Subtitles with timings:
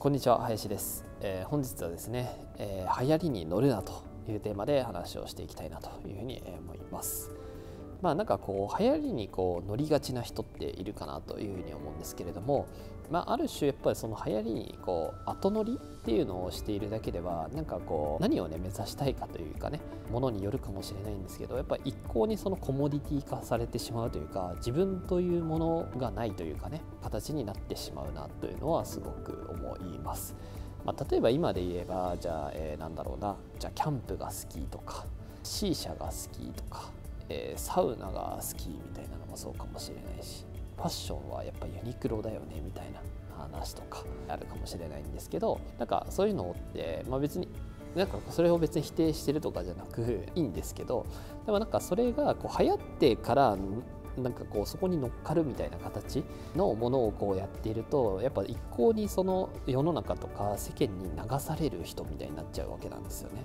[0.00, 7.32] こんにちは林です、えー、本日はですね、えー、流行りに乗るなというテーマで話をしていきたいなというふうに思います。
[8.00, 12.66] まあなんかこう流行りにこう乗りがちな人っているかなというふうに思うんですけれども、
[13.10, 19.80] まあ、ある種やっぱりその流行りにこう後乗りっていうのをしているだけではなんかこう何をね目指したいかというかね
[20.10, 30.34] ものによるかもしれないんですけどやっぱ一向にそのコモディティ化されてしまうというか自分というものがないというかね形になってしまうなというのはすごく思います。
[30.84, 35.04] まあ、例えば今で言えばじゃあ、え、なんだろうなじゃあキャンプが好きとか
[35.42, 36.90] C 社が好きとか
[37.28, 40.44] えー、サウナが好きみたいなのもそうかもしれないし
[40.78, 43.00] ファッションはやっぱユニクロだよねみたいな
[43.36, 47.48] 話とかあるかもしれないんですけどなんかそういうのって、まあ、別に
[47.94, 51.06] なんかそれを別に否定してるとかじゃなくいいんですけど
[51.46, 53.56] でもなんかそれがこう流行ってから
[54.16, 56.24] なんかこうそこに乗っかるみたいな形
[56.56, 63.44] のものをこうやっているとやっぱ一向にその世の中とか世間に流される人みたいになっちゃうわけなんですよね。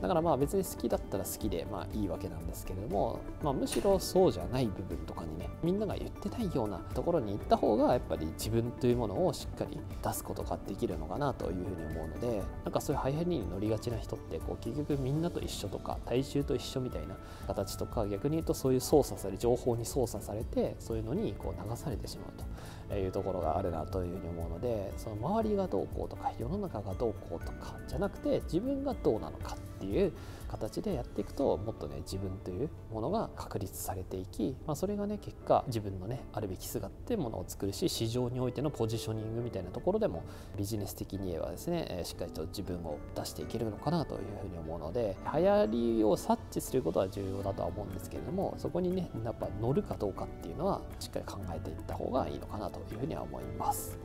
[0.00, 22.44] だからまあ別に好きだったら好きでまあいいわけなんですけれども、まあ、むしろそうじゃない部分とかにねみんなが言ってないようなところに行った方がやっぱり自分というものをしっかり出すことができるのかなというふうに思うのでなんかそういう流行りに乗りがちな人ってこう結局みんなと一緒とか大衆と一緒みたいな形とか逆に言うとそういう操作され情報に操作されてそういうのにこう流されてしまうと。
[22.92, 30.12] いうところがあるなというふうに思うのでその周りがどうこうとか世の中がどうこうとかじゃなくて自分がどうなのかっていう
[30.54, 40.22] 形でやっていくともっとね自分というものが確立されていき、まあ、それがね結果自分のねあるべき姿っていうものを作るし市場においてのポジショニングみたいなところでも
[40.56, 45.66] ビジネス的に言えばですね、しっかりと自分を出していけるのかなというふうに思うので流行
[45.96, 53.98] りを察知することは重要だとは思うんですけれどもそこにねやっぱ乗るかどうかっていうのはしっかり考えていった方がいいのかかなというふうには思います。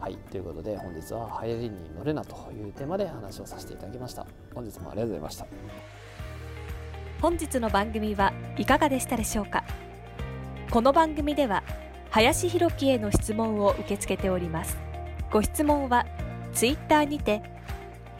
[0.00, 4.26] はい、ということで本日は流行りに乗るなというテーマで話をさせていただきました。
[4.54, 5.46] 本日もありがとうございました。
[7.20, 9.62] 本日の番組はいかがでしたでしょうか？
[10.70, 11.62] この番組では
[12.10, 14.78] 林弘樹への質問を受け付けております
[15.30, 16.06] ご質問は
[16.52, 17.42] ツイッターにて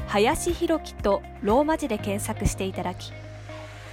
[0.07, 3.13] 林弘樹とローマ字で検索していただき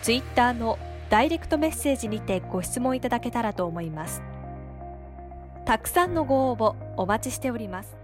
[0.01, 0.77] ツイッターの
[1.09, 4.21] ダイレクトメッセージにてご質問いただけたらと思います
[5.67, 7.97] たくさんのご応募お待ちしております。